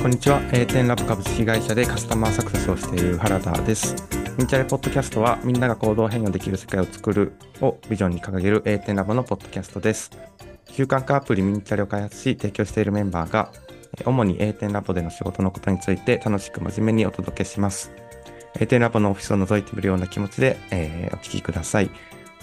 [0.00, 0.40] こんにちは。
[0.54, 3.94] A 点ラボ株式会社でカスタマーサクセスをしている原田です。
[4.38, 10.10] ミンチャレポッドキャストは、みんなが行動変容できる世界を作るをビジョンに掲げる A 点ラボのポッドキャストです。
[10.70, 13.52] 習慣化アプリミンチャレを開発し、提供しているメンバーが、
[14.06, 17.92] 主に A 点ラボでの仕事のことについて楽しく真面目にお届けします。
[18.58, 21.90] A 点ラボのオフィスを覗いてみるような気持ちで、えーお聞きください。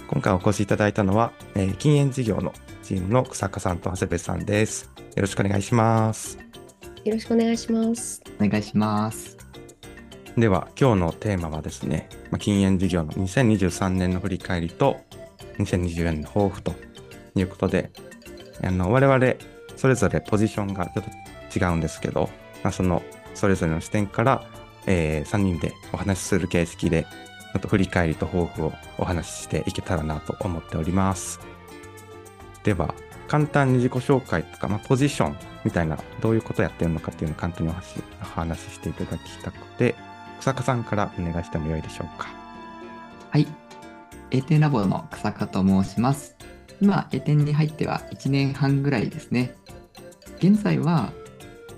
[0.08, 2.54] 今回お越しいただいたのは、えー禁煙事業の
[2.84, 4.92] チームの草加さんと長谷部さんです。
[5.16, 6.47] よろしくお願いします。
[7.08, 8.22] よろしくお願いします。
[8.38, 9.38] お願いします。
[10.38, 14.98] では今日のテーマはですね、まあ、禁煙事業の2023年の振り返りと
[15.58, 16.76] 2024年の抱負と
[17.36, 17.92] いうことで
[18.62, 19.36] あの我々
[19.78, 21.06] それぞれポジションがちょっ
[21.50, 22.30] と違うんですけど、
[22.62, 23.02] まあ、その
[23.36, 24.44] それぞれの視点から、
[24.86, 31.40] え3人でお話しする形式でちょっと振り返りと抱負をお話ししていけたらなと思っております。
[32.64, 32.94] では
[33.28, 39.96] 簡単に自己紹介とか、まあ、ポジションみたいなどういうことやってるのかっていうのを簡単にお話しお話ししていただきたくて
[40.40, 42.30] 草加さんからお願いしてもよいでしょうか。
[43.32, 43.48] はい。
[44.32, 46.36] A 点ラボの草加と申します。
[46.82, 49.56] 今、A 点に入っては1年半ぐらいですね。
[50.38, 51.12] 現在は、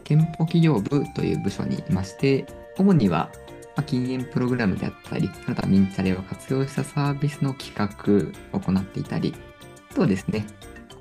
[0.04, 2.46] 健保企業部という部署にいまして、
[2.78, 3.30] 主には、
[3.76, 9.34] まあ禁煙プログラムであったり、またミンチャレを活用したサービスの企画を行っていたり、
[9.92, 10.46] あとですね、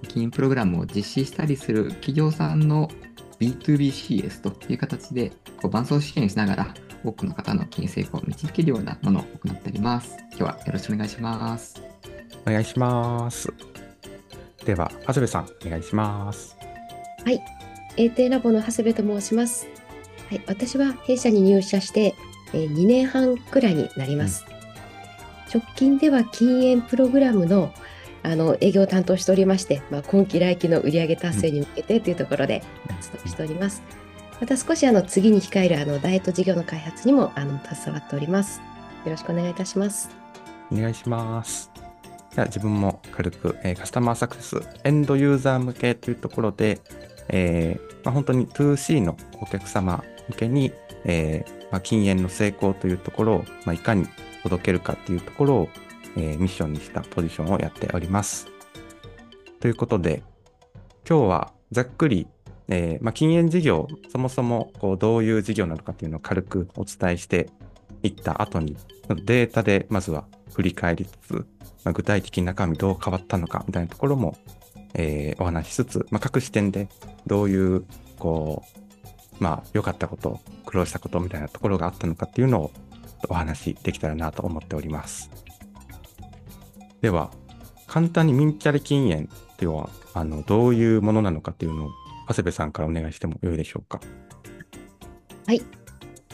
[0.07, 2.89] 禁煙プログラムを実施したりする企業さんの
[3.41, 6.75] B2BCS という形でこう伴走支援しながら
[7.05, 10.17] 多くの方の経営成功を導けるようなものを行っております。
[10.31, 11.81] 今日はよろしくお願いします。
[12.47, 13.53] お願いします。
[14.65, 16.57] では長谷部さんお願いします。
[17.25, 17.41] はい。
[17.97, 19.67] A 定ラボの長谷部と申します。
[20.29, 20.43] はい。
[20.47, 22.15] 私は弊社に入社して、
[22.53, 24.45] えー2年半くらいになります。
[25.53, 27.73] 直近では禁煙プログラムの
[28.23, 33.83] あの営業を担当しておりまして、まあ、今期来期の売上達成に向けてというところで活動しております。
[34.41, 38.61] また少しあの次に控えるあのダイエット事業の開発にもあの携わっております。
[39.05, 40.11] よろしくお願いいたします。
[40.71, 41.71] お願いします。
[42.33, 46.81] じゃあ自分も軽く、えーカスタマーサクセスエンドユーザー向けというところで、
[47.29, 50.73] えーまあ、本当に 2C のお客様向けに、
[51.05, 54.07] えーまあ、禁煙の成功というところを、まあ、いかに
[54.43, 55.69] 届けるかっていうところを、
[56.17, 58.47] えーミッションにしたポジションをやっております。
[59.61, 60.23] ということで
[61.09, 62.29] 今日はざっくり、
[62.69, 67.51] えーまあ、禁煙事業そもそもこうどういう事業なのかっていうのを軽くお伝えして
[68.03, 68.77] いった後に
[69.25, 71.33] データでまずは振り返りつつ、
[71.85, 74.37] まあ、具体的な中身どう変わったのかみたいなところも、
[74.95, 76.89] えーお話しつつ、まあ、各視点で
[77.27, 77.85] どういう
[78.19, 78.63] こ
[79.41, 82.73] うまあ良かったこと苦労したことみたいなところがあったのかっていうのを
[83.29, 85.48] お話しできたらなと思っております。
[87.01, 87.31] では
[87.87, 89.27] 簡単にミンチャレ禁煙っ
[89.57, 91.91] ていうのはあのどういうものなのかっていうのを
[92.29, 94.01] 長谷部さんからお願いしてもよいでしょうか。
[95.47, 95.63] はい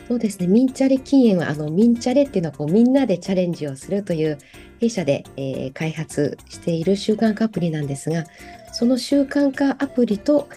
[0.09, 4.39] そうですね、ミンチャレ禁煙は、あのミンチャレっていうのはこうみんなでチャレンジをするという
[4.79, 8.25] 弊社で、えー開発している習慣化アプリなんですが、
[8.73, 10.49] その習慣化アプリと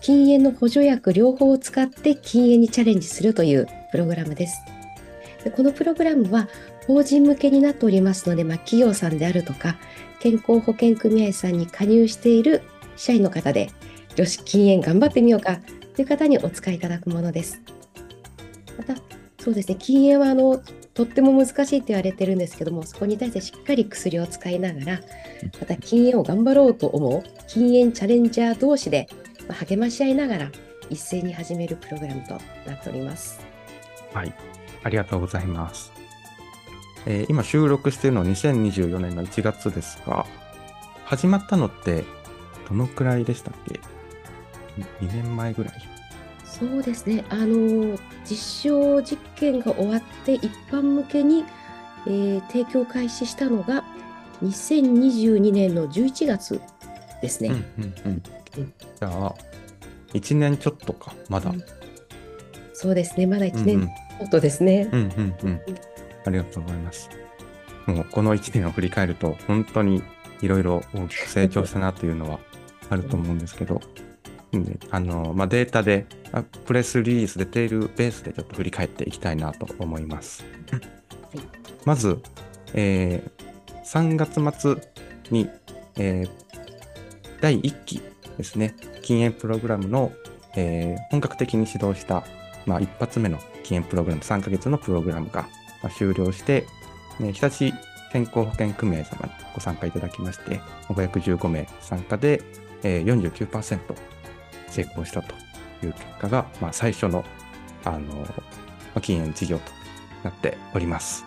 [0.00, 4.58] 禁煙の補助薬両方を使って禁煙にチャレンジするというプログラムです。
[5.44, 6.48] でこのプログラムは
[6.86, 9.76] 法人向けになっておりますので、まあ、企業さんであるとか、
[10.20, 12.62] 健康保険組合さんに加入している
[12.96, 13.70] 社員の方で、
[14.16, 15.58] よし、禁煙頑張ってみようか
[15.96, 17.60] という方にお使いいただくものです。
[18.78, 18.94] また、
[19.38, 20.62] そうですね、禁煙はあの
[20.94, 25.00] とっても難しいって言われてるんですけども、そこに対してしっかり薬を使いながら、
[25.60, 29.08] また禁煙を頑張ろうと思う禁煙チャレンジャー同士で、
[29.48, 30.52] ま励まし合いながら
[30.88, 32.34] 一斉に始めるプログラムと
[32.66, 33.40] なっております。
[34.12, 34.32] はい、
[34.84, 35.93] ありがとうございます。
[37.06, 40.26] えー今収録しているのは2024年の1月ですが、
[41.04, 42.04] 始まったのって
[42.68, 43.80] どのくらいでしたっけ
[45.04, 45.74] ?2 年前ぐらい。
[46.44, 47.98] そうですね、あの
[48.28, 51.44] 実証実験が終わって一般向けに、
[52.06, 53.84] えー提供開始したのが
[54.42, 56.60] 2022年の11月
[57.20, 57.50] ですね。
[57.50, 58.22] うんうんうん。
[58.22, 59.34] じゃあ、
[60.12, 61.50] 1年ちょっとか、まだ。
[61.50, 61.64] うん
[62.76, 64.88] そうですね、まだ1うん年ちょっとですね。
[64.92, 65.60] うんうんうん。
[66.24, 67.10] ありがとうございます。
[67.86, 70.02] もうこの1年を振り返ると、本当に
[70.40, 72.38] いろいろ大きく成長したなというのは
[72.90, 73.80] あると思うんですけど、
[74.90, 80.44] あのまあ、データで、あプレスリリース出ているベースでちょっと振り返っていきたいなと思います。
[81.84, 82.20] まず、
[82.74, 83.44] えー
[83.84, 84.76] 3月末
[85.30, 85.50] に、
[85.96, 86.30] えー
[87.40, 88.00] 第1期
[88.38, 90.12] ですね、禁煙プログラムの、
[90.56, 92.24] えー本格的に始動した、
[92.66, 95.46] まあ、一発目の禁煙プログラム、3ヶ月のプログラムが
[95.84, 96.66] ま終了して、
[97.20, 97.72] ね、日立
[98.10, 102.42] 健康保険組合様にご参加いただきまして、515名参加で、
[102.82, 103.78] え49%
[104.68, 105.34] 成功したと
[105.84, 107.24] いう結果が、まあ、最初の、
[107.84, 108.26] あの、ま
[108.96, 109.72] あ禁煙事業と
[110.22, 111.24] なっております。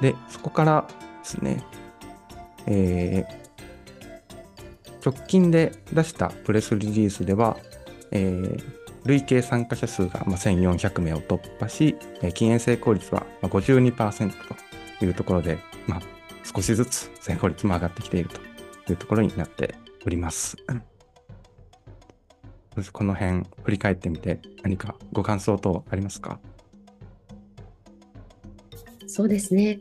[0.00, 0.86] で、そこから
[1.22, 1.62] ですね、
[2.66, 3.46] えー
[5.04, 7.56] 直近で出したプレスリリースでは、
[8.10, 14.32] えー累計参加者数がまあ1400名を突破し、えー禁煙成功率はまあ52%
[14.98, 16.02] というところで、まあ、
[16.44, 18.30] 少しずつ成功率も上がってきている
[18.84, 19.74] というところになって
[20.04, 20.56] おります。
[22.92, 26.38] この辺振り返ってみて何かご感想等ありますか？
[29.06, 29.80] そうですね。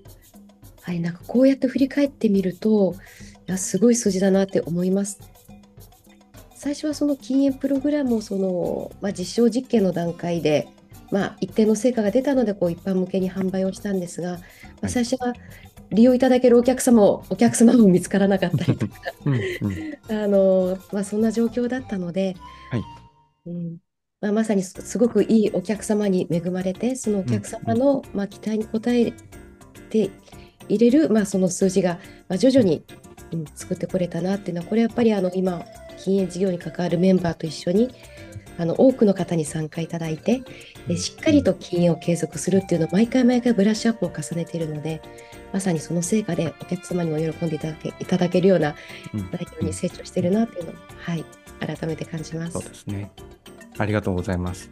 [0.82, 2.94] はい、なんかこうやって振り返ってみると、
[3.48, 5.20] いや、すごい数字だなって思います。
[6.66, 10.68] 最初はその禁煙プログラムをその、まあ、実証実験の段階で、
[11.12, 14.40] まあ、一定の成果が出たのでこう一般向けに販売をしたんですが、ま
[14.88, 15.34] あ、最初は
[15.92, 18.94] 利用いただけるお客様もお客様も見つからなかったりとか。
[20.10, 22.36] あの、まあ、そんな状況だったので、
[22.72, 22.84] はい。
[23.46, 23.78] うん。
[24.20, 29.14] まあ、まさにすすごくいいお客様に恵まれて、そのお客様の、まあ、期待に応え
[29.92, 30.10] て
[30.68, 32.84] 入れる、まあ、その数字が、まあ、徐々に、
[33.34, 35.64] うん、作ってこれたなっていうのは、これやっぱりあの今、
[35.98, 37.94] 禁煙事業に関わるメンバーと一緒に、
[38.58, 40.42] あの多くの方に参加いただいて、
[40.88, 45.02] でしっかりと禁煙を継続するっていうのを毎回毎回ブラッシュアップを重ねているので、
[45.52, 48.76] まさにその成果でお客様にも喜んでいただけいただけるような
[49.14, 51.26] うん代表に成長してるなっていうのを、はい、
[51.60, 52.54] 改めて感じます。
[52.54, 53.12] そうですね。
[53.78, 54.70] ありがとうございます。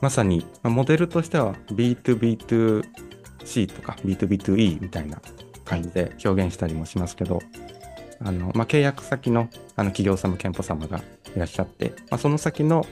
[0.00, 5.20] まさに、まあモデルとしては B2B2C とか B2B2E みたいな
[5.64, 7.40] 感じで表現したりもしますけど、
[8.22, 10.98] あのまあ、契約先のあの企業様、店舗様が
[11.34, 12.86] いらっしゃって、まあ、その先の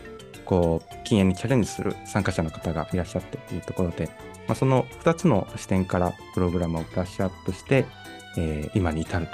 [0.46, 4.06] こう禁煙にチャレンジする参加者の方がいらっしゃってというところで、
[4.46, 7.84] まあ、その2つの視点からプログラムをブラッシュアップして、
[8.38, 9.26] えー今に至る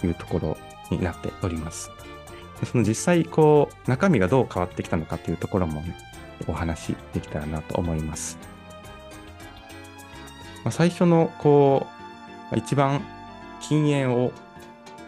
[0.00, 0.56] というところ
[0.90, 1.90] になっております。
[2.60, 5.96] でその実際こう中身がどう変わってきたのかというところもね
[6.46, 8.38] お話できたらなと思います。
[10.62, 11.86] まあ、最初のこ
[12.52, 13.02] う一番
[13.60, 14.32] 禁煙を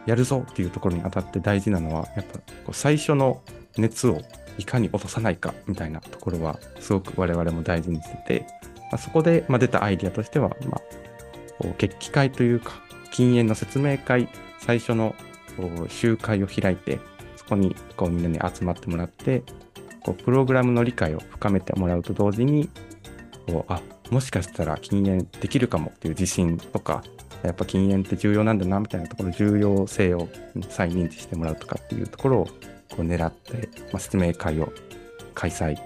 [0.07, 3.43] やるぞっていうところにあたって大事なのはやっぱこう最初の
[3.77, 4.21] 熱を
[4.59, 8.47] いかに落とさないかみたいなところはすごく我々も大事にしてて、
[8.91, 12.73] まあ、そこでまあ出たアイディアとしては、まあ、決起会というか
[13.13, 14.29] 禁煙の説明会
[14.61, 15.15] 最初の
[15.89, 17.01] 集会を開いて
[17.37, 19.43] そこにこうみんなに集まってもらって
[20.03, 22.69] こうプログラムの理解を深めてもらうと同時に
[23.47, 27.03] こうあもしかしたら禁煙できるかもっていう自信とか
[27.43, 30.29] やっぱ禁煙って重要なんだなみたいなところ重要性を
[30.69, 34.73] 再認知してもらうとかっていうところをこう狙って、まあ、説明会を
[35.35, 35.77] 開催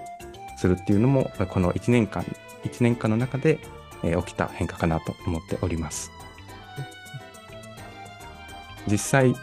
[0.57, 2.23] するっていうのもこの1年間
[2.63, 3.59] 1年間の中で、
[4.03, 6.11] え起きた変化かなと思っております。
[8.87, 9.35] 実際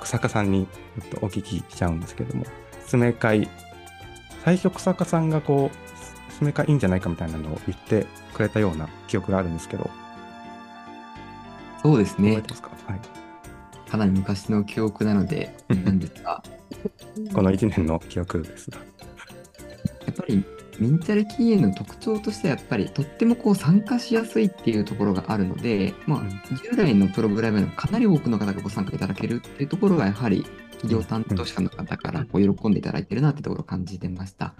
[0.00, 0.66] 草加さんに
[1.00, 2.44] ちょっとお聞きしちゃうんですけども
[2.82, 3.48] 説明会
[4.44, 9.90] 最初草加さんがこう説明会いいんじゃないかみたいなのを言ってくれたような記憶があるんですけど
[11.84, 12.50] そうですね覚えて。
[12.50, 16.42] ますか、はい、かなり昔の記憶なので、なんですが、
[17.34, 18.78] この1年の記憶ですが。
[18.78, 18.84] や
[20.12, 20.44] っぱり
[20.78, 34.54] ミンチャレ禁煙の特徴としてはやっぱりとってもこう参加しやすいっていうところがあるので、まあうん、従来のプログラムでもかなり多くの方がご参加いただけるっていうところがやはり企業担当者の方からこう喜んでいただいてるなってところを感じてました。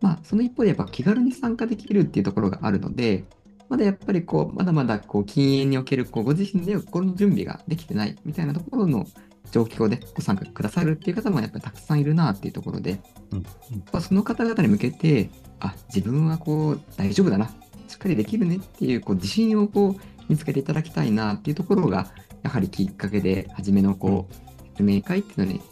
[0.00, 3.24] まあ、その一方でやっぱ気軽に参加できるっていうところがあるので、
[3.72, 9.06] まだやっぱりこう、まだまだこう禁煙におけるこうご自身で心の準備ができてないみたいなところの
[9.50, 13.00] 状況でご参加くださるっていう方もやっぱりたくさんいるなっていうところで、
[13.30, 13.42] うん
[13.90, 17.46] まあ、その方々に向けて、あ、自分はこう大丈夫だな、
[17.88, 22.12] しっかりできるねっていうこう自信をこう見つけていただきたいなっていうところが、
[22.42, 25.62] やはりきっかけで、初めのこう説明会っていうのに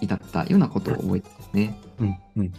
[0.00, 1.78] 至ったようなことを覚えてますね。
[2.00, 2.52] うんうんうんうん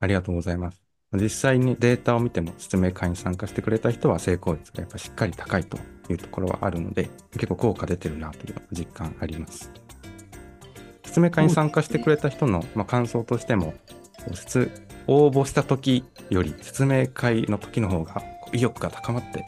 [0.00, 0.81] ありがとうございます。
[1.14, 5.78] 実際にデータを見ても説明会に参加してくれた人は成功率がやっぱしっかり高いと
[6.08, 9.70] いうところはあるので、結構効果出てるなという実感あります。
[11.04, 13.74] 説明会に参加してくれた人の、まあ、感想としても、
[14.32, 14.70] 説
[15.06, 19.44] 応募した時より説明会の時の方が意欲が高まって、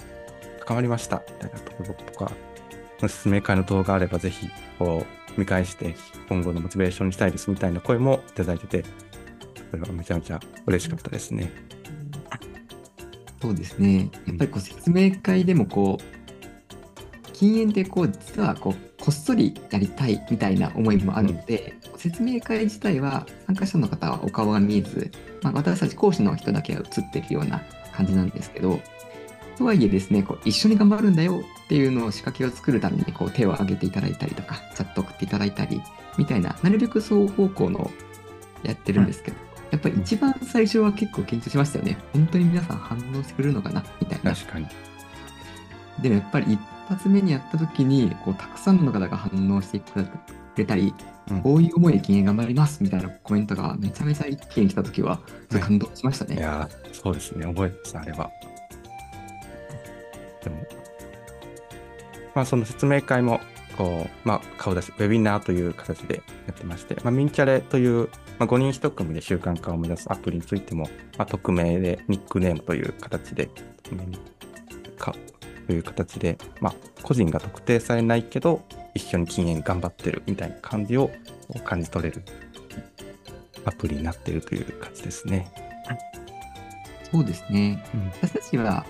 [0.60, 2.32] 高まりましたみたいなところとか、
[3.00, 5.06] 説明会の動画あればぜひこ
[5.36, 5.94] う見返して
[6.28, 8.84] 今後のモチベーションにしたいですみたいな声もいただいてて、
[9.78, 11.50] それはめちゃめちゃ嬉しかったですね。
[13.40, 14.10] そうですね。
[14.26, 25.10] やっぱりこう説明会でもこう、禁煙ってこう、実はこう、こっそりやりたいみたいな思いもあるので、説明会自体は参加者の方はお顔が見えず、
[25.42, 27.62] まあ、私たち講師の人だけが映ってるような
[27.92, 28.80] 感じなんですけど、
[29.58, 35.82] とはいえですね、こう一緒に頑張るんだよっていうのを仕掛けを作るためにこう手を挙げていただいたりとか、チャット送っていただいたり、
[36.16, 37.90] みたいな、なるべく双方向の
[38.62, 39.36] やってるんですけど、
[39.74, 41.98] やっぱり一番最初は結構緊張しましたよね。
[42.12, 43.84] 本当に皆さん反応してくれるのかな？
[44.00, 44.32] みたいな。
[44.32, 44.68] 確かに。
[46.00, 50.06] でもやっぱり一発目にやった時に、こう、たくさんの方が反応してく
[50.56, 50.94] れたり、
[51.28, 55.16] うんこういう思いで禁煙頑張りますみたいなコメントがめちゃめちゃ一気に来た時は、
[55.50, 56.36] ちょっと感動しましたね。
[56.36, 57.46] いやー、そうですね。
[57.46, 58.30] 覚えてます、あれは。
[60.44, 60.56] でも、
[62.34, 63.40] まあ、その説明会も、
[63.76, 73.48] こう、まあ、顔出し、ウェビナーという形でやってまして、まあ、ミンチャレという、まあ、5人1組で習慣化を目指すアプリについても、まあ、匿名でニックネームという形で、
[73.82, 74.18] 匿名に
[74.98, 75.14] か
[75.66, 78.62] という形で、まあ、個人が特定されないけど、
[78.94, 81.10] 一緒に禁煙頑張ってるみたいな感じを
[81.64, 82.22] 感じ取れる
[83.64, 85.50] アプリになっているという感じですね。
[87.10, 87.84] そうですね。
[87.94, 88.84] うん私たちは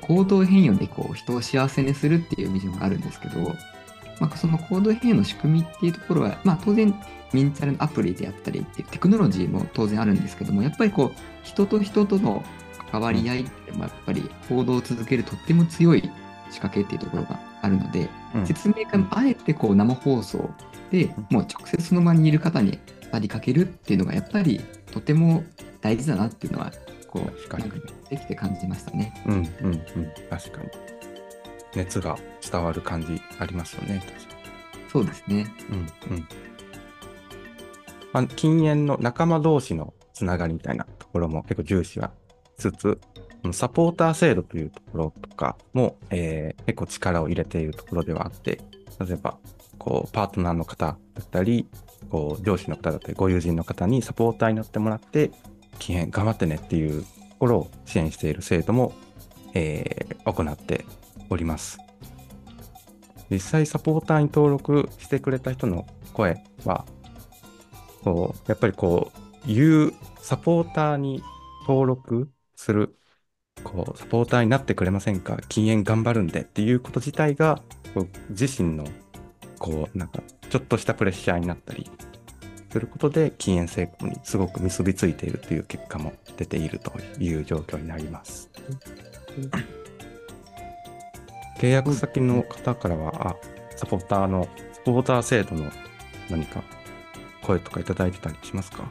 [0.00, 3.54] 行動変容でこう人を幸せにするっていうビジョンがあるんですけど、
[4.20, 6.94] まあ、その行動変容の仕組みっていうところは、まあ、当然
[7.32, 12.44] ミンチャレのアプリであったりっていうテクノロジーも当然あるんですけどもやっぱりこう人と人との
[12.90, 16.02] 関わり合いってやっぱり行動を続けるとっても強い
[16.50, 18.46] 仕掛けっていうところがあるので、うん。
[18.46, 20.48] 説明会もあえてこう生放送
[20.90, 22.78] でもう直接その場にいる方に
[23.10, 24.60] 語りかけるっていうのがやっぱり
[24.92, 25.42] とても
[25.80, 26.70] 大事だなっていうのは
[27.08, 29.12] こうできて感じましたね。
[29.26, 29.82] うんうんうん、
[30.30, 30.93] 確かに。
[31.76, 34.02] 熱が伝わる感じありますよね。
[34.92, 35.36] そうですね。
[35.36, 36.28] にうんうん。
[38.12, 42.12] まあ、禁煙の仲間同士のつながりみたいなところも結構重視は
[42.58, 43.00] しつつ、
[43.42, 48.60] うんサポーター制度というところとかも、えー結構力を入れているところではあって、
[48.98, 49.36] 例えば、
[49.76, 51.68] こう、パートナーの方だったり、
[52.08, 55.30] こう、上司の方だったり、ご友人の方にサポーターになってもらって、
[55.78, 58.94] 禁煙頑張ってねっていうところを支援している制度も、
[59.52, 60.86] えー行って
[61.30, 61.78] おります。
[63.30, 66.84] 実際サポーターに登録してくれた人の声は、
[68.02, 71.22] こう、やっぱりこう、言う、サポーターに
[71.66, 72.96] 登録する、
[73.62, 77.60] こう、サポーターになってくれませんか禁煙頑張るんでっていうこと自体が、
[78.30, 78.86] 自身の、
[79.58, 81.90] こう、なんか、ちょっとしたプレッシャーになったり
[82.70, 88.50] することで、禁煙成功にすごく結びついているという結果も出ているという状況になります。
[91.58, 93.36] 契約先の方からは、あ、
[93.76, 95.70] サポーターの、サポーター制度の
[96.30, 96.62] 何か
[97.42, 98.90] 声とかいただいてたりしますか？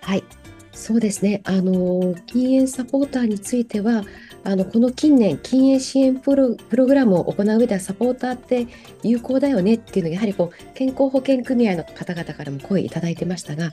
[0.00, 0.24] はい、
[0.72, 1.42] そうですね。
[1.44, 4.04] あの禁煙サポーターについては、
[4.44, 8.66] あのこの近年禁煙支援プログラムを行う上ではサポーターって
[9.02, 13.72] 有効だよねっていうのがやはりこう健康保険組合の方々からも声いただいてましたが、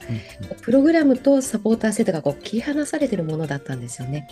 [0.62, 4.28] プログラムとサポーター制度がこう切り離されているものだったんですよね。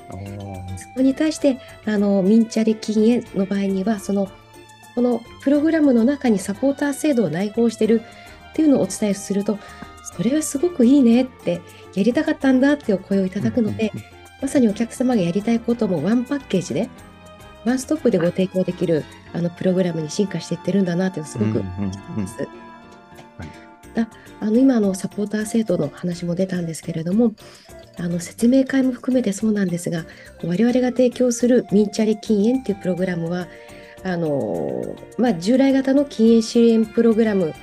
[0.77, 4.29] そこに対してあのミンチャレ禁煙の場合にはその
[4.95, 8.01] このプログラムの中にサポーター制度を内包している
[8.51, 9.57] っていうのをお伝えすると
[10.15, 11.61] それはすごくいいねって
[11.95, 13.91] やりたかったんだっていうお声をいただくので、
[14.43, 16.89] まさにお客様がやりたいこともワンパッケージで
[17.63, 22.37] ワンストップでご提供できるあのプログラムに進化していってるんだなってすごく感じてます。
[23.95, 24.09] だ
[24.41, 27.35] あの今あのサポーター制度の話も出たんですけれども
[27.97, 30.03] あの説明会も含めてそうなんですが
[30.43, 33.47] 我々が提供するミンチャリ禁煙っていうプログラムは
[34.03, 37.53] あのまあ、従来型の禁煙支援プログラム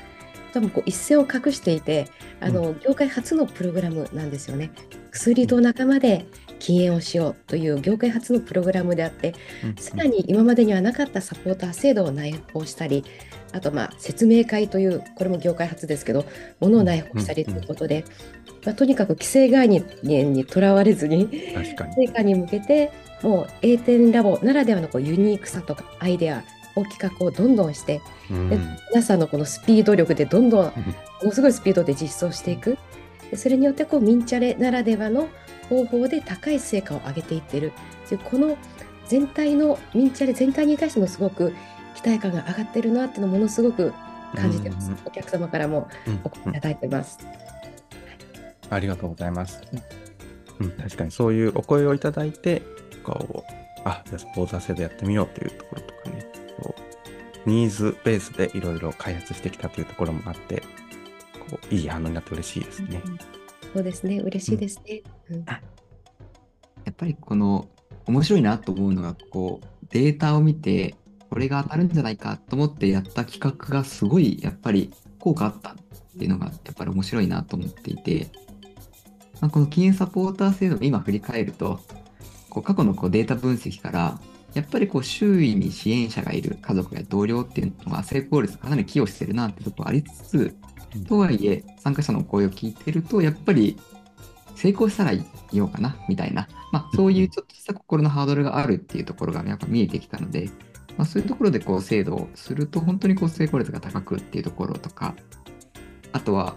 [0.54, 2.08] ともこう一線を画していて
[2.40, 4.70] あの、業界初のプログラムなんですよね。
[5.10, 6.26] 薬と仲間で
[6.60, 9.34] 禁煙をしようという業界初のプログラムであって
[9.78, 13.04] さらに今までにはなかったサポーター制度を内包したり、
[13.52, 16.24] あとまあ説明会という、これも業界初ですけど、
[16.60, 18.04] ものを内包したりということで、
[18.64, 19.68] まあ、とにかく規制概
[20.02, 21.28] 念にとらわれずに。
[21.96, 26.44] 成果に向けて、もう A 点ラボならではのこうユニークさとかアイデア
[26.76, 28.00] を企画をどんどんして、
[28.30, 28.58] うんで
[28.90, 30.72] 皆さんのこのスピード力でどんどんも
[31.24, 32.78] のすごいスピードで実装していく。
[33.30, 35.28] でそれによってこうミンチャレならではの
[35.70, 37.72] 方法で高い成果を上げていってる。
[38.10, 38.58] でこの
[39.06, 41.54] 全体のミンチャレ全体に対してもすごく
[41.94, 43.92] 期待感が上がってるなっていうのをものすごく
[44.34, 44.90] 感じてます。
[44.90, 47.18] うんお客様からもうんお声いただいてます。
[48.68, 49.62] ありがとうございます。
[50.60, 52.62] うん、確かにそういうお声をいただいて、
[53.02, 53.52] こう、
[53.84, 56.26] あ、じゃあスポーツ制度やってみようというところとかね、
[57.46, 60.62] ニーズベースでいろいろ開発してきたというところもあって、
[61.50, 63.02] こういい反応になって嬉しいですね。
[63.72, 65.02] そうですね、嬉しいですね。
[65.30, 65.44] うん
[66.84, 67.68] やっぱりこの
[68.06, 70.96] 面白いなと思うのがこうデータを見て
[71.28, 75.74] これが当たるんじゃないかと思ってやった企画がすごいやっぱり効果あったっ
[76.18, 78.28] ていうのがやっぱり面白いなと思っていて、
[79.40, 81.80] まあ、この禁煙サポーター制度を今振り返ると
[82.48, 84.18] こう過去のこうデータ分析から
[84.54, 90.56] やっぱりこう周囲に支援者がいる家族や同僚っていうのが成功率かなり寄与してるなってとこありつつ
[91.08, 93.78] とはいえ、参加者の声を聞いてると、やっぱり
[94.54, 100.50] 成功したらいようかな、みたいな、まあ、そういうちょっとした心のハードルがあるっていうところがやっぱ見えてきたので、
[100.96, 105.14] まあ、そういうところでこう制度をすると、本当にこう成功率が高くっていうところとか、
[106.12, 106.56] あとは、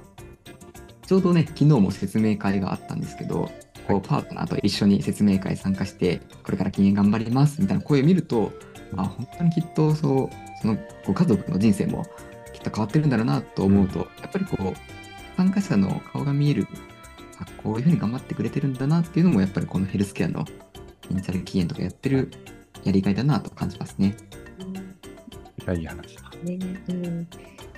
[1.06, 3.52] ちょうどね、昨日も説明会があったんですけど、
[3.88, 8.52] こうパートナーと一緒に説明会参加して、これから禁煙頑張りますみたいな声を見ると、
[8.96, 10.30] あ本当にきっとそう
[10.62, 12.06] そのご家族の人生も
[12.64, 16.68] と変わってるんだろうなと思うと、やっぱりこう参加者の顔が見える
[17.40, 20.46] あこういうふうに頑張ってくれてるんだなっていうのもやっぱりこのヘルスケアの
[21.10, 22.32] インチャル禁煙とかやってる
[22.84, 24.16] やりがいだなと感じますね。
[25.64, 26.24] いやいい話だ。
[26.44, 27.28] ねうん、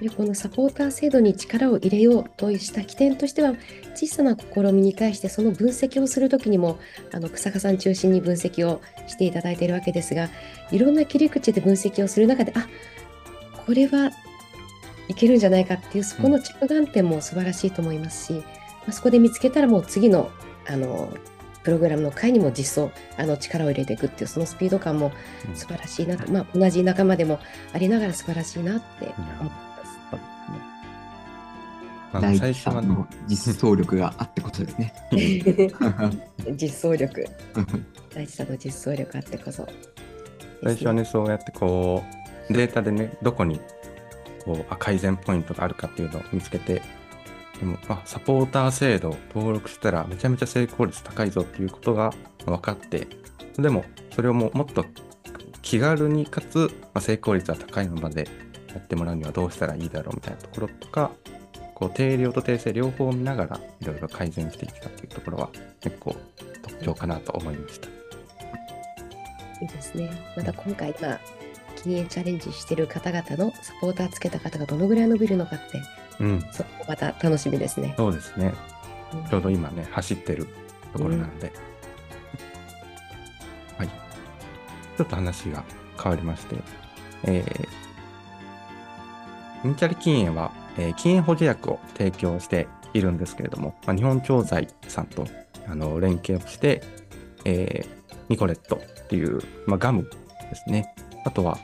[0.02, 3.54] でこのサポーター制度に力を入れようとした起点としては
[3.94, 6.80] 小さな試みに対してその分析をするときにも
[7.14, 10.30] あの草加さん中心に分析をしていただいているわけですが
[10.72, 12.68] いろんな切り口で分析をする中であ
[13.66, 14.12] これは
[15.08, 18.44] いけるんじゃないかっていうそこの着眼点も素晴らしいと思いますし、ま
[18.90, 20.30] あ、そこで見つけたらもう次の
[20.68, 21.10] あの
[21.64, 25.12] プログラムの回にも実装あの力を入れていくっていうそのスピード感も
[25.48, 27.40] うん素晴らしいなと、まあ、同じ仲間でも
[27.74, 29.56] ありながら素晴らしいなって思ってます。
[32.22, 34.94] 最初はの、実装力があってことですね。
[36.56, 37.26] 実装力、
[38.14, 39.68] 大地さんの実装力あってこそ。
[40.64, 42.04] 最初はね、そうやってこ
[42.50, 43.60] う、データでね、どこに
[44.46, 46.82] こう改善ポイントがあるかっていうのを見つけて、
[47.60, 52.14] でも、あ、サポーター制度登録したらめちゃめちゃ成功率高いぞっていうことが
[52.46, 53.08] 分かって、
[53.58, 54.86] でも、それをもうもっと
[55.62, 58.28] 気軽にかつ、ま、成功率は高いのまで
[58.70, 61.12] やってもらうにはどうしたらいいだろうみたいなところとか、
[61.74, 65.50] こう定量と定性両方を見ながらいろいろ改善していったっていうところは
[65.82, 66.16] 結構
[66.62, 67.88] 特徴かなと思いました。
[69.62, 70.10] いいですね。
[70.36, 71.20] また今回、まあ、
[71.86, 75.82] 禁煙チャレンジしている方々のサポーターつけた方がどのぐらい伸びるのかって、
[76.20, 77.94] うん、そこもまた楽しみですね。
[77.96, 78.54] そうですね。
[79.14, 80.48] うんちょうど今ね、走ってる
[80.92, 81.54] ところなので。
[83.78, 83.88] はい。
[83.88, 85.64] ちょっと話が
[86.02, 86.56] 変わりまして、
[87.24, 95.26] えー、ミンチャリ禁煙は、えー禁煙補助薬を提供しているんですけれども、まあ、日本調剤さんと
[95.68, 96.82] あの連携をして、
[97.46, 97.96] えー
[98.28, 100.10] ニコレットっていう、まあ、ガム
[100.50, 100.96] ですね。
[101.26, 101.58] あとは、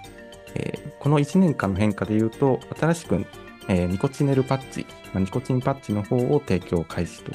[0.55, 3.25] えーこの1年間の変化で言うと、新しく、
[3.67, 7.31] えーニコチネルパッチ、まあ、ニコチンパッチの方を提供開始と、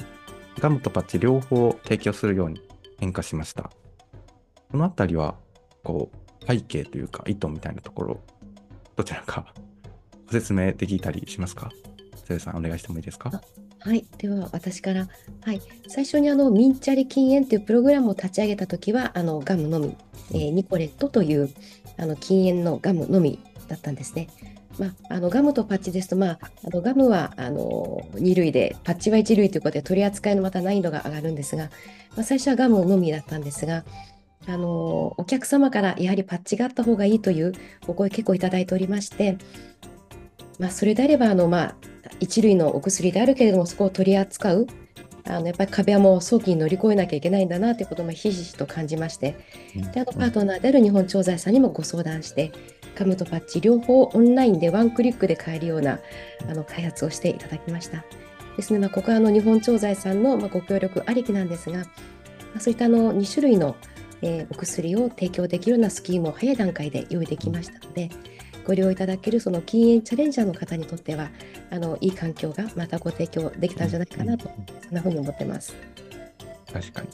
[0.59, 2.61] ガムとパッチ両方を提供するように
[2.97, 3.69] 変化しました。
[4.71, 5.35] このあたりは、
[5.83, 6.09] こ
[6.41, 8.19] う、背景というか意図みたいなところ、
[8.95, 9.53] どちらか
[10.27, 11.69] ご説明できたりしますか？
[12.25, 13.29] せいさん、お願いしてもいいですか？
[13.79, 15.07] はい、では私から、
[15.41, 19.95] はい、最初にあのミンチャリ禁煙というプログラムを立ち上げたときはあのガムのみ、
[20.31, 21.49] えーニコレットという
[21.97, 24.27] あの禁煙のガムのみだったんですね。
[24.79, 31.71] まあ、あのガムとパッチですと、まあ、あのガムはあの2類でパッチは1類ということで取り扱いのまた難易度が上がるんですが、
[32.15, 33.83] まあ、最初はガムのみだったんですが
[34.47, 37.53] あのお客様からやはりパッチがあった方がいいという
[37.87, 39.37] お声結構いただいておりまして、
[40.59, 41.75] まあ、それであればあの、まあ、
[42.19, 44.67] 一類のお薬であるけれどもそこを取り扱う
[45.29, 49.35] あのやっぱり壁はもう早期に乗り越えなきゃいけないんだなということもひしひしと感じまして。
[49.93, 52.51] であのパートナーである日本調剤さんにもご相談して
[52.95, 55.99] ガムとパッチ両方オンラインでワンクリックで買えるような
[56.49, 58.05] あの開発をしていただきました。
[58.55, 61.83] ですので、まあ、ここはあの日本調剤さんのまあご協力ありきなんですが、ま
[62.57, 63.75] あ、そういったあの2種類の、
[64.21, 68.09] えーお薬を提供できるようなスキームを早い段階で用意できましたので、
[68.67, 71.29] ご利用いただけるその禁煙チャレンジャーの方にとっては、
[71.71, 74.51] あのいい環境がまたご提供できたんじゃないかなと、
[74.83, 75.73] そんなふうに思ってます。
[76.73, 77.07] 確かに。
[77.07, 77.11] う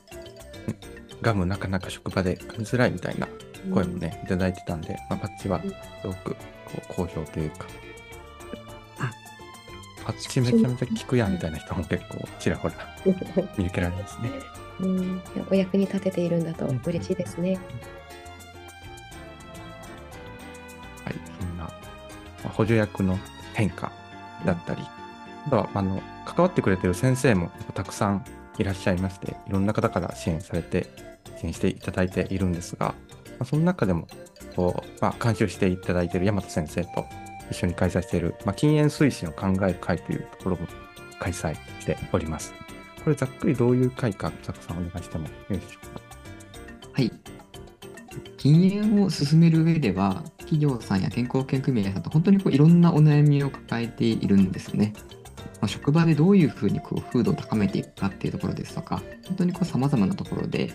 [0.71, 3.29] んガムなかなか職場で噛みづらいみたいな
[3.73, 6.37] 声もね、いただいてたんで、まあ、パッチはうんすごくこ
[6.89, 7.65] う好評というか、
[10.03, 12.73] パッチめちゃめちゃ効くやんみたいな人も結構ちらほら
[13.57, 14.31] 見受けられますね。
[14.81, 17.59] うん、お役に立てているんだと嬉しいですね。
[21.05, 21.71] はい、そんな、ま
[22.45, 23.17] あ補助役の
[23.53, 23.91] 変化
[24.45, 24.81] だったり、
[25.47, 28.25] あとはあの関わってくれてる先生もたくさん
[28.57, 30.87] いらっしゃいまして、いろんな方から支援されて、
[31.39, 32.93] 支援していただいているんですが、ま
[33.39, 34.07] あ、その中でも
[34.55, 37.05] こう、まあ、監修していただいている大和先生と
[37.49, 40.67] 一緒に開催している、まあ、禁煙推進を考える会というところも
[41.19, 42.53] 開催しております。
[43.03, 46.01] これざっくりどういう会か、佐久さんお願いしてもよいでしょうか？
[46.93, 47.11] はい。
[48.37, 54.93] 禁煙を進める上では、企業さんや健康保険組合さんと本当にこういろんなお悩みを抱えているんですね。
[55.61, 60.73] まあ、職場でどういうふうにこう風土を高めていくかっていうところですとか、本当にこう様々なところで、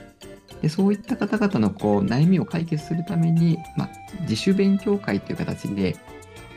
[0.63, 3.91] でそういった方々のこう悩みを解決するために、まあ、
[4.23, 5.97] 自主勉強会という形で、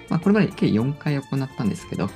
[0.09, 2.09] まあ、これまで計4回行ったんですけど、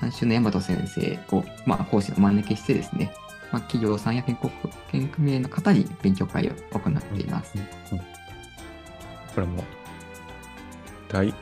[0.00, 3.12] 監修の大和先生を、まあ、講師のお招きしてですね、
[3.52, 7.54] まあ、企業さんや健康保険組合の方に勉強会を行っています。
[7.90, 8.16] うんうん
[9.36, 9.62] これも
[11.06, 11.34] 大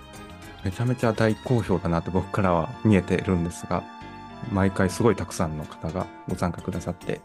[0.64, 3.84] めちゃめちゃ大好評だなって僕からは見えてるんですが
[4.52, 7.20] 毎回すごいたくさんの方がご参加くださって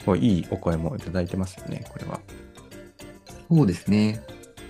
[0.00, 2.20] すごいいいお声もいただいてますよねこれは。
[3.48, 4.20] そうですね。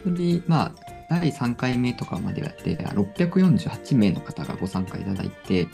[0.02, 0.74] それで、まあ、
[1.08, 5.68] 第3回目とかまでやって、648名の方がご参加いただいて、うん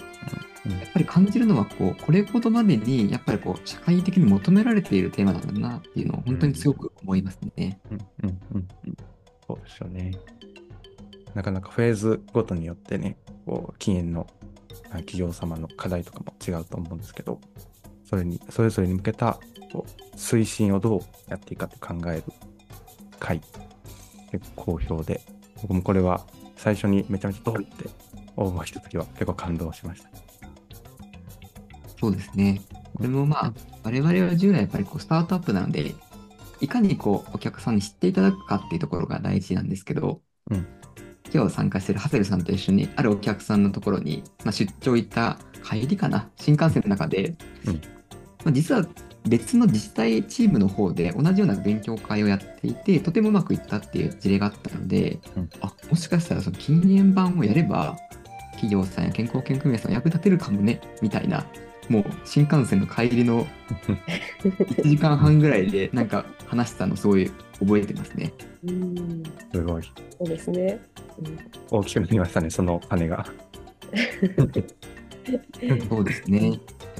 [0.64, 7.80] やっぱり感じるのはこう、これほどまでに、やっぱりこう、社会的に求められているテーマなんだなっていうのを本当に強く思いますね。
[7.90, 8.96] うんうんうんうん
[9.48, 10.12] そうですよね。
[11.34, 13.16] なかなかフェーズごとによってね、
[13.46, 14.26] こう禁煙の
[14.90, 17.40] あ企業様の課題とかも違うと思うんですけど、
[18.04, 19.38] それに、それぞれに向けた
[19.72, 22.24] こう推進をどうやっていくかって考える
[23.18, 23.40] 会、
[24.30, 25.20] 結構好評で、
[25.62, 27.88] 僕もこれは最初にめちゃめちゃ通って
[28.36, 30.10] 応募したときは結構感動しました。
[31.98, 32.60] そうですね。
[32.96, 33.52] これもまあ、
[33.84, 35.94] 我々は従来やっぱりこうスタートアップなので、
[36.60, 40.66] いかにこうお客さんに知っていただくかっていうところが大事なんですけど、うん
[41.32, 47.34] 今日参加している長谷部さんと一緒にあるお客さんのところに、まあ、出張行った帰りかな、新幹線の中で、
[47.66, 47.74] うん。
[47.74, 48.84] まあ、実は
[49.28, 55.50] 別の自治体チームの方で同じような勉強会をやっていて、とてもうまくいったっていう事例があったので、うん。
[55.60, 57.96] あもしかしたらその禁煙版をやれば、
[58.52, 61.46] 企業さんや健康保険組合さん役立てるかもね、みたいな、
[61.92, 63.46] もう新幹線の帰りの
[64.40, 68.32] 1時間半ぐらいでなんか話したのすごい覚えてますね。
[68.66, 69.82] うん、すごい。
[70.18, 70.80] そうですね。
[71.70, 73.26] 大きくなりましたね、その種が。
[75.88, 76.48] そうですね。
[76.48, 76.58] やっ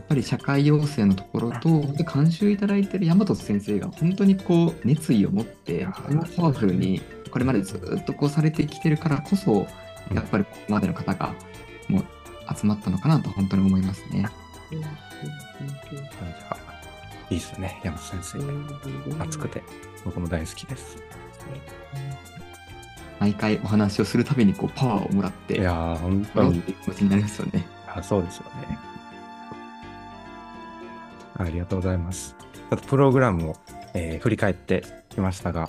[0.09, 5.87] ぱり社会要請のところと、で監修いただいてる大和先生が本当にこう熱意を持って、
[6.37, 7.01] パワフルに
[7.31, 9.67] これまでずっとこうされてきてるからこそ、
[10.15, 11.35] やっぱりここまでの方が
[11.89, 12.05] もう
[12.55, 14.27] 集まったのかなと本当に思いますね。
[14.77, 16.57] うんじゃ
[17.31, 19.23] いいですね、山本先生。
[19.23, 19.63] 熱くて、
[20.05, 20.99] 僕も大好きです。
[23.19, 27.67] 毎回お話をするたびにこうパワーをもらって、いや、本当にやろうってい気持ちになりますよね。
[27.87, 28.79] あそうですよね。
[31.39, 32.37] ありがとうございます。
[32.71, 33.57] あとプログラムを、
[33.95, 35.69] えー振り返ってきましたが、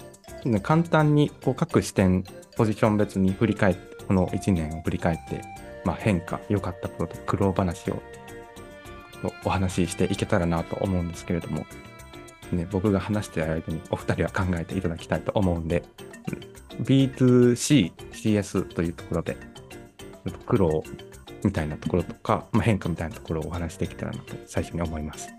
[0.62, 2.24] 簡単にこう各視点、
[2.58, 5.42] ポジション別に振り返って、この1年を振り返って、
[5.86, 8.02] まあ、変化、良かったこと、苦労話を
[9.46, 11.66] お話ししていけたらなと思うんですけれども、
[12.52, 15.84] ね、僕が話している間にお二人は考えていただきたいと思うんで、
[16.82, 19.38] B2C、CS というところで、
[20.46, 20.84] 苦労
[21.44, 25.30] みたいなところとか、まあ、変化みたいなところをお話しできたらなと最初に思います。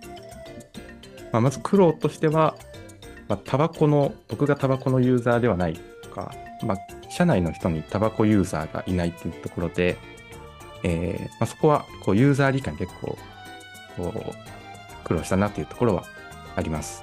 [1.33, 2.57] まあ、まず苦労としては、
[3.29, 6.79] まあ、タバコの、僕がタバコのユーザーではないとか、まあ、
[7.11, 9.97] 社内の人にタバコユーザーがいないっていうところで、
[10.83, 13.17] えーまあ、そこはこうユーザー理解に結構
[13.97, 16.05] こう苦労したなというところは
[16.57, 17.03] あります。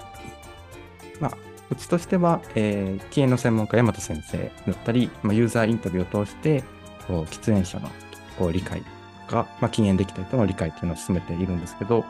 [1.20, 1.38] まあ、
[1.70, 6.64] うちとしては、えー、禁煙の専門家、大和先生だったり、まあ、ユーザーインタビューを通して、
[7.08, 7.90] こう喫煙者の
[8.38, 12.08] こう理解とか、まあ、禁煙できた人の理解っていうのを進めているんですけど、こ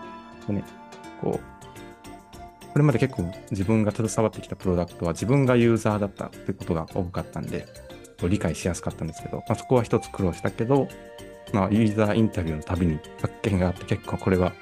[0.50, 0.63] うね、
[1.22, 1.62] こう、
[2.72, 7.67] これまで結構自分が携わってきたプロダクトは自分がユーザーだったということが多かったんで、
[8.20, 10.88] こう理解しやすかったんですけど、まあ、そこは一つ苦労したけど、
[11.54, 14.54] まあ、ユーザーインタビューのたびに発見があって結構これは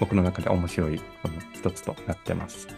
[0.00, 1.00] 僕の中で面白い
[1.52, 2.68] 一つとなってます。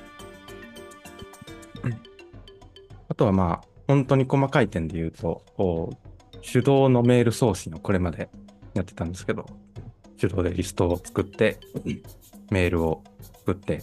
[3.08, 5.96] あとはまあ、本当に細かい点で言うと、
[6.42, 8.28] 手動のメール送信をこれまで
[8.74, 9.46] やってたんですけど、
[10.18, 11.58] 手動でリストを作って、
[12.50, 13.02] メールを
[13.38, 13.82] 作って、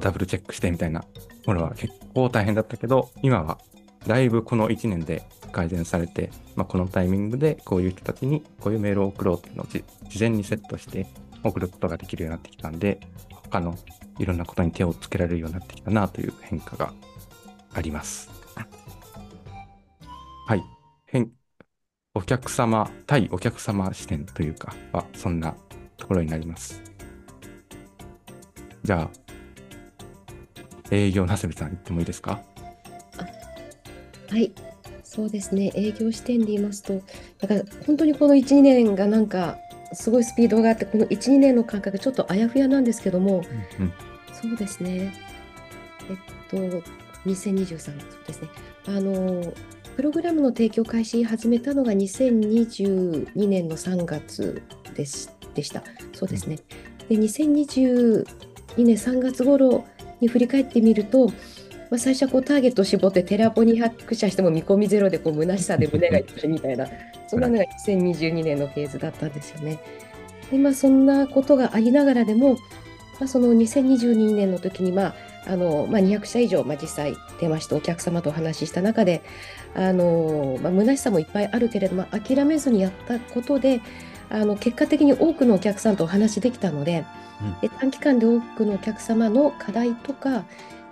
[0.00, 1.04] ダブルチェックしてみたいな
[1.46, 3.58] ものは結構大変だったけど、今は
[4.06, 11.06] だいぶこの1年で改善されて、まあ、このタイミングでこういう人たちにこういうメールを送ろうっていうのをじ事前にセットして
[11.44, 12.98] 送ることができるようになってきたんで、
[13.30, 13.76] 他の
[14.18, 16.92] いろんなことに手をつけられるようになってきたなという変化が
[17.72, 18.30] あります。
[20.46, 20.62] はい。
[21.06, 21.30] 変
[22.14, 25.54] お客様、対お客様視点というかは、そんな
[25.96, 26.82] ところになります。
[28.82, 29.10] じゃあ、
[30.90, 32.42] 営業の長谷部さん言ってもいいですか？
[34.28, 34.52] はい、
[35.02, 37.00] そうですね、営業視点で言いますと、
[37.38, 39.56] だから本当にこの1、2年がなんか、
[39.94, 43.42] すごいスピードがあって、この1、2年の感覚、ちょっとあやふやなんですけども、
[43.80, 43.92] うん
[44.32, 45.14] そうですね、
[46.10, 46.16] えっ
[46.50, 46.56] と、
[47.24, 48.48] 2023、そうですね、
[48.88, 49.54] あの、
[49.96, 54.62] プログラムの提供開始始めたのが2022年の3月
[54.94, 55.84] でしでした。
[56.12, 56.58] そうですね。
[57.08, 58.24] で、2022
[58.76, 59.84] 年3月頃
[60.20, 66.88] に振り返ってみると、まあ、最初はこうターゲットを絞ってテラポ200社しても見込みゼロでこう虚しさで胸が痛いみたいな、
[67.34, 69.78] そんなのが2022年のフェーズだったんですよね。
[70.50, 72.54] でまあ、そんなことがありながらでも、
[73.18, 75.14] まあ、その2022年の時に、まあ
[75.46, 79.22] あのまあ、200社以上、まあ、実際出ましてお客様とお話しした中で
[79.74, 83.80] あの、まあ、虚しさもいっぱいあるけれども諦めずにやったことで
[84.30, 87.04] あの結果的に多くのお客さんとお話しできたので,、
[87.60, 90.44] で短期間で多くのお客様の課題とか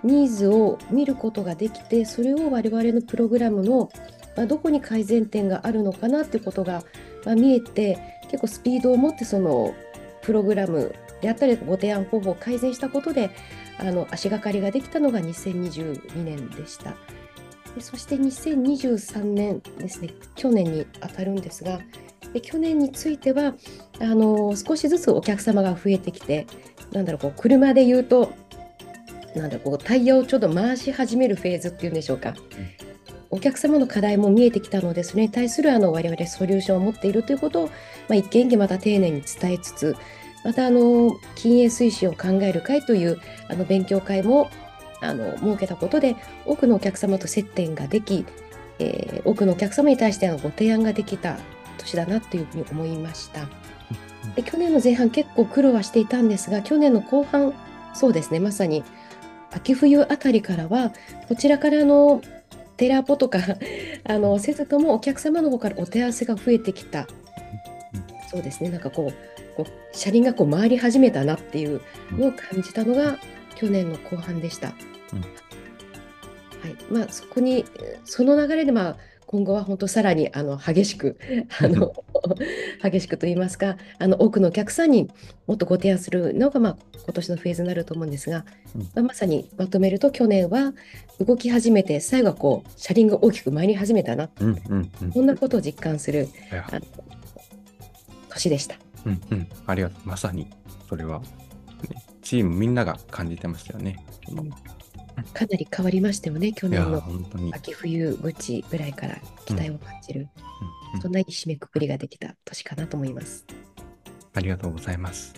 [0.03, 3.89] ニーズを見ることができてそれを我々のプログラムの、
[4.35, 6.83] まあ、どこに改善点があるのかなってことが、
[7.25, 9.73] まあ、見えて結構スピードを持ってその
[10.21, 13.31] プログラムであったりご提案方法を改善したことで
[13.79, 16.95] あの足がかりができたのが2022年でした。
[17.75, 21.79] でそして2023年ですね去年に当たるんですが
[22.31, 23.55] で去年については
[23.99, 26.45] あの少しずつお客様が増えてきて
[26.91, 28.31] なんだろうこう車で言うと
[29.35, 32.35] なんだこうタイヤをちょっと回し始めるフェーズっていうんでしょうか、
[33.33, 37.71] お客様の課題も見えてきたのでそれに対するあの我々ソリューションを持っているということを、ま
[38.11, 39.97] あ、一件一件また丁寧に伝えつつ
[40.43, 43.19] またあの禁煙推進を考える会という
[43.49, 44.51] あの勉強会も
[45.01, 46.15] あの設けたことで
[46.45, 48.25] 多くのお客様と接点ができ、
[48.77, 51.37] えー、多くのお客様に対してのご提案ができた
[51.79, 53.47] 年だなというふうに思いました。
[54.35, 57.53] で去年の前半結構苦労はしていたんですが去年の後半
[57.93, 58.83] そうですねまさに
[59.51, 60.93] 秋冬あたりからは
[61.27, 62.21] こちらからの
[62.83, 63.39] テラポとか
[64.03, 67.07] あのせずともお客様の方からお手合わせが増えてきた。
[68.29, 68.69] そうですね。
[68.69, 71.79] なんかこうこう車輪がこう回り始めたなっていう
[72.11, 73.19] のを感じたのが
[73.55, 74.73] 去年の後半でした。
[75.13, 75.25] うん、は
[76.67, 76.75] い。
[76.91, 77.63] まあ、そこに
[78.03, 78.97] その流れで、まあ、
[79.33, 81.17] 今後は本当さらにあの激しく
[81.59, 81.91] あの
[82.83, 85.09] 激しくと言いますかあの多くのお客さんに
[85.47, 90.75] もっとご提案するのが、まあ、今年のフェーズになると思うんですが、うん、まあ、まさにまとめると去年は
[91.19, 96.81] 動き始めて最後はこう車輪が大きく参り始めたな、うんうんうん、こんなことを実感するあの
[98.29, 98.75] 年でした。
[99.07, 100.07] うんうん、ありがとう。
[100.07, 100.47] まさに
[100.87, 101.25] それは、ね、
[102.21, 103.97] チームみんなが感じてましたよね。
[104.29, 104.51] うん
[105.33, 107.03] かなり変わりましたよね、去年の
[107.53, 113.45] 秋冬口ぐらいから期待を感じる、うんうん、そんないい締めくくりができた年かなと思います。
[114.33, 115.33] ありがとうございます。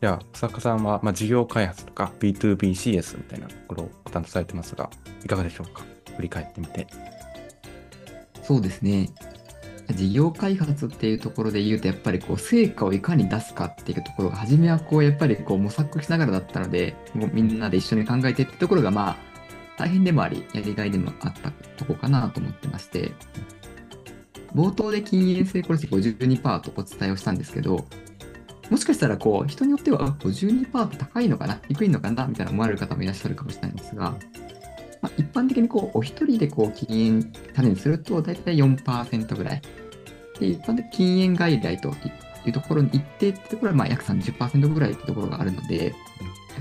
[0.00, 4.90] じゃあ、草加さんは、まあ、事業開発とか B2BCS みたいなところを担当されてますが、
[5.24, 5.84] いかがでしょうか？
[6.16, 6.86] 振り返ってみて。
[8.42, 9.08] そうですね。
[9.94, 19.16] 事業開発っていうところで言うと、やっぱりこう成果をいかに出すかっていうところが、初めはこうやっぱりこう模索しながらだったので、もうみんなで一緒に考えてってところが、まあ、
[19.76, 23.12] 大変でもあり、やりがいでもあったとこかなと思ってまして、
[24.54, 27.86] 冒頭で禁煙成功率52%とお伝えをしたんですけど、
[28.70, 34.16] もしかしたらこう人によっては52%って高いのかな、低いのかなみたいな思われる方もいらっしゃるかもしれないんですが、
[35.06, 39.62] まあ、一般的にこうお一人でこう禁煙チャレンジすると大体4%ぐらい。
[40.40, 41.88] で、一般的禁煙外来と
[42.44, 45.92] いうところに一定ってところはまあ約30%ぐらいってところがあるので、や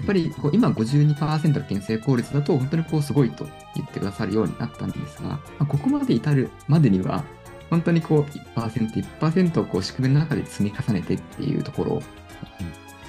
[0.02, 7.24] っぱりこう今52%の検成効率だと本当にこうすごいと言ってくださるようになったんですが、まあ、ここまで至るまでには
[7.70, 12.04] 本当にこう1%、1%をこう仕組みの中で積み重ねてっていうところ、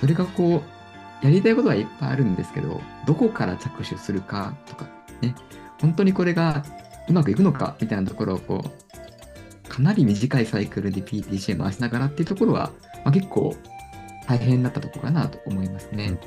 [0.01, 0.63] それがこ
[1.23, 4.87] う、やりたいことはいっぱいあるんですけど、どこから着手するかとか
[5.23, 5.35] ね、
[5.81, 6.65] 本当にこれが
[7.09, 12.73] うまくいくのかみたいなところをこう、かなり短いサイクルで PTC 回しながらっていうところは、
[13.05, 13.55] まあ、結構
[14.27, 16.19] 大変だったとこかなと思いますね。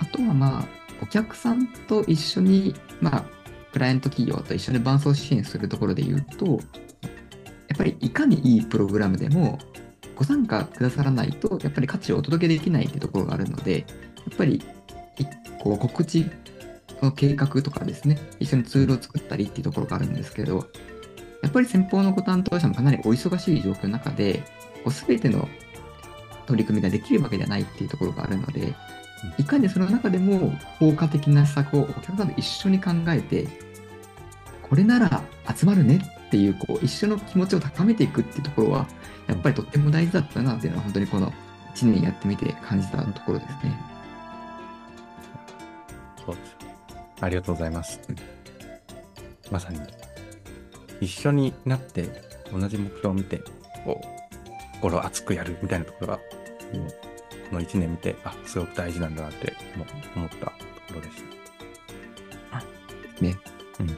[0.00, 0.64] あとはまあ、
[1.02, 3.24] お客さんと一緒に、まあ、
[3.72, 6.58] クライアント企業と一緒に伴走支援するところで言うと、や
[7.74, 9.58] っぱりいかにいいプログラムでも、
[10.14, 13.84] ご参加くださらないと、やっぱり価値をお届けできないっていうところがあるので、や
[14.32, 14.62] っぱり
[15.60, 16.30] こう告知
[17.00, 20.66] その計画とかですね、一緒にツールを作ったりっていうところがあるんですけど、
[21.42, 24.42] やっぱり先方のご担当者もかなりお忙しい状況の中で、
[24.90, 25.48] すべての
[26.46, 28.74] 取り組みができるわけではないっていうところがあるので、
[29.38, 33.46] いかにその中でも効果的な施策をお客さんと一緒に考えて、
[34.62, 35.22] これなら
[35.54, 38.88] 集まるねっていうこう一緒の気持ちを高めていくっていうところは
[39.26, 41.32] やっぱりとっても大事だったなっていうのは本当にこの
[41.74, 43.93] 1年やってみて感じたところですね。
[47.20, 48.00] ありがとうございます。
[49.50, 49.80] まさに
[51.00, 52.08] 一緒になって
[52.52, 53.42] 同じ目標を見て
[53.84, 56.20] こう心熱くやるみたいなところが、
[56.72, 56.94] うん、こ
[57.52, 59.84] の1年見てあすごく大事なんだなって思
[60.26, 60.52] ったとこ
[60.94, 61.34] ろでした。
[63.20, 63.38] ね。
[63.80, 63.96] うんうん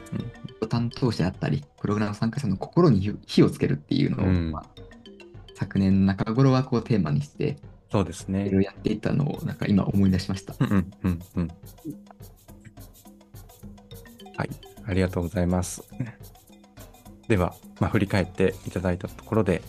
[0.69, 4.65] 担当者だったり、プログラム参加者の心に火をつけるっていうのを、うん、まあ、
[5.55, 7.57] 昨年中頃はこうテーマにして、
[7.89, 8.47] そうですね。
[8.47, 10.55] いろいろやっていったのを、なんか今思い出しました。
[10.59, 11.47] うんうんうん。
[14.37, 14.49] はい、
[14.85, 15.83] ありがとうございます。
[17.27, 19.61] では、まあ、振り返っていただいたところで、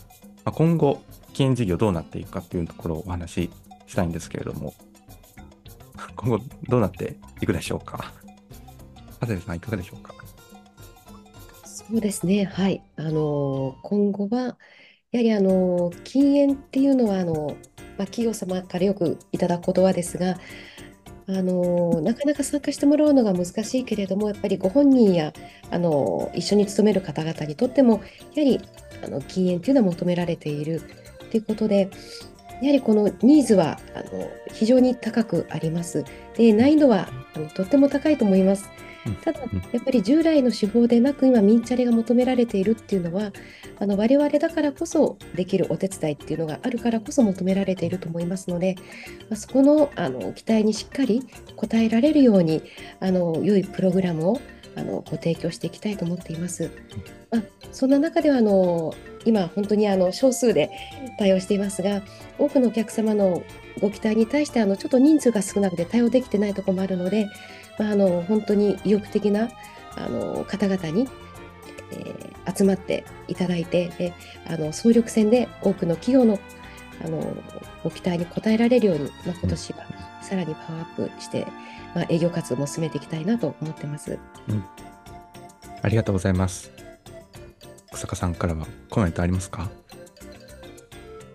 [0.44, 1.02] まあ、今後、
[1.32, 3.50] 禁煙事業どうなっていくかっていうところをお話し
[3.86, 4.74] したいんですけれども、
[6.16, 8.12] 今後どうなっていくでしょうか？
[9.20, 10.14] パテルさん、いかがでしょうか？
[11.64, 12.44] そうですね。
[12.44, 12.82] はい。
[12.96, 14.58] あの、今後は、
[15.10, 17.56] やはりあの、禁煙っていうのは、あの、
[17.96, 20.36] まあ、企業様からよくいただく言葉ですが、
[21.28, 25.34] あのなかなか参加してもらうのが難しいけれどもやっぱりご本人や
[25.70, 28.00] あの一緒に勤める方々にとっても
[28.34, 28.60] やはり
[29.04, 30.82] あの禁煙というのは求められている
[31.30, 31.90] ということで
[32.62, 36.04] やはりこのニーズはあの非常に高くあります。
[36.36, 38.68] で難易度はあのとっても高いと思います。
[39.24, 39.46] ただ、や
[39.80, 43.32] っぱり従来の手法でなく、今、ミンチャレが求められているっていうのは、
[43.80, 48.74] あの我々だからこそできるお手伝いっていうのがあるからこそ求められていると思いますので、
[49.30, 51.22] まあ、そこのあの期待にしっかり
[51.56, 52.62] 応えられるように、
[53.00, 54.40] あの良いプログラムを
[54.76, 56.70] あのご提供していきたいと思っています。
[57.30, 60.70] まあ、そんな中ではあの今、本当にあの少数で
[61.18, 62.02] 対応していますが、
[62.38, 63.42] 多くのお客様の
[63.80, 67.28] ご期待に対してあのちょっと人数が少なくて対応できてないところもあるので、
[67.78, 69.48] まあ、あの本当に意欲的な
[69.96, 71.08] あの方々に、
[71.92, 74.12] えー、集まっていただいてで
[74.46, 76.38] あの総力戦で多くの企業の
[77.04, 77.36] あの
[77.84, 79.86] ご期待に応えられるように、まあ、今年は
[80.20, 81.46] さらにパワーアップして、
[81.94, 84.18] まあ、営業活動も進めていきたいなと思ってます。
[84.48, 84.64] うん、
[85.80, 86.72] ありがとうございます。
[87.92, 89.70] 草加さんからはコメントありますか？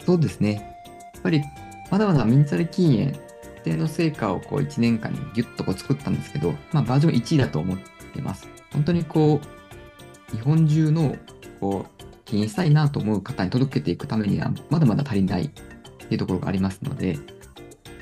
[0.06, 0.76] そうですね。
[1.14, 1.42] やっぱり
[1.90, 3.23] まだまだミンチャレ禁煙
[3.64, 7.78] 定の成果をこう1年間にギュッとこう作ったんですけど、まあ、バージョン1位だと思っ
[8.14, 8.48] てます。
[8.72, 9.42] 本当にこ
[10.32, 11.16] う、日本中の
[11.60, 15.64] こう、気にしたいなと思う方に届けていくためには、まだまだ足りないって
[16.12, 17.18] いうところがありますので、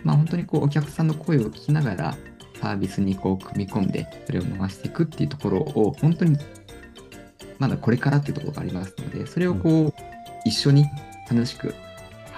[0.04, 2.18] まあ、本当にこう、お客さんの声を聞きながら、
[2.62, 6.38] サービスにこう組み込んで、それを回していくっていうところを、本当に
[7.62, 9.94] まだこれからっていうところがありますので、それをこう、
[10.46, 10.86] 一緒に
[11.30, 11.76] 楽しく、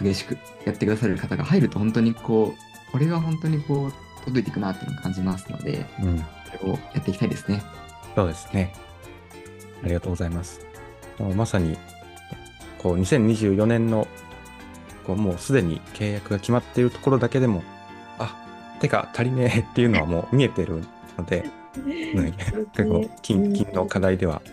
[0.01, 7.63] 激しくやってくださる方が入ると、本当にこう、これが本当にこう、届いていくなっていうのを感じますので、うん、それをやっていきたいですね。
[8.15, 8.71] そうですね。
[9.83, 10.61] ありがとうございます。
[11.17, 11.75] もうまさに、
[12.77, 14.07] こう、2024年の、
[15.05, 17.63] こう、もうすでに契約が決まっているところだけでも、
[18.19, 20.83] あ、てか足りねえっていうのはもう見えてる
[21.17, 21.49] ので、
[22.73, 24.43] 結構、近々の課題では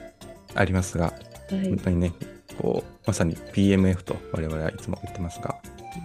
[0.55, 1.13] ありますが、
[1.51, 2.15] はい、本当にね、
[2.57, 5.57] こう、まさに PMF と我々はいつも言ってますが、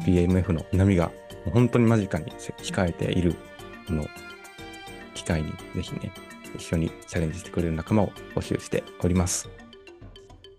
[0.05, 1.11] PMF の波が
[1.51, 3.35] 本当に間近に控えている
[3.87, 4.05] この
[5.13, 6.11] 機会にぜひね、
[6.55, 9.49] 一緒にチャレンジしてくれる仲間を募集しております。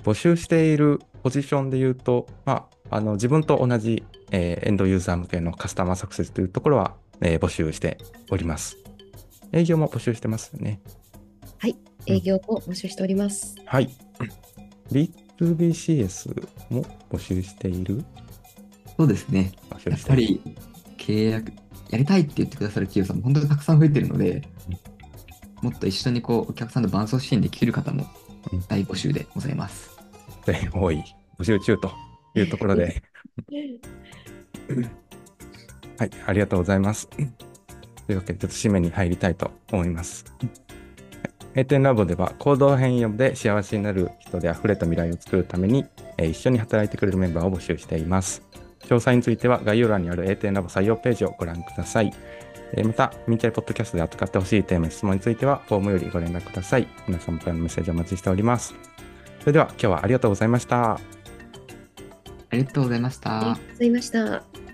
[0.04, 7.98] 募集しているポジションで言うと、まあ、あの自分と同じ、えー、エンドユーザー向けのカスタマーサクセスというところは、えー、募集して
[8.30, 8.76] おります。
[9.52, 10.80] 営業も募集してますよね。
[11.58, 13.56] はい、営業も募集しております。
[13.58, 13.90] うん、はい。
[14.92, 18.04] B2BCS も募集している？
[18.96, 19.52] そうですね。
[19.84, 20.40] やっぱり
[21.06, 21.52] 契約
[21.90, 24.42] やりたいって言ってくださる企業さんも本当にたくさん増えてるので、
[25.62, 28.06] もっと一緒にこうお客さんの伴走支援できる方も
[28.68, 29.96] 大募集でございます。
[30.44, 31.04] で、多い、
[31.38, 31.92] 募集中と
[32.34, 33.02] いうところで。
[35.98, 37.08] はい、ありがとうございます。
[37.08, 37.22] と
[38.12, 40.24] いうわけで、ちょっと締めに入りたいと思います。
[41.50, 45.86] 閉店ラボでは行動変容で幸せになる人で溢れた未来を作るために、
[46.18, 48.42] え一緒に働いてくれるメンバーを募集しています。
[48.84, 52.12] 詳細については概要欄にある A 点ラボ採用ページをご覧ください。
[52.84, 56.88] また、ミンチャイポッドキャストで扱ってほしいテーマ、質問については、フォームよりご連絡ください。
[57.06, 58.74] 皆様からのメッセージをお待ちしております。
[59.40, 60.94] それでは、今日はありがとうございました。
[60.94, 61.00] あ
[62.52, 63.38] りがとうございました。
[63.38, 64.65] ありがとうございました。